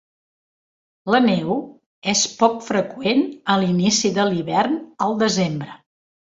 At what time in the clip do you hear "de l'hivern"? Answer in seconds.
4.19-4.77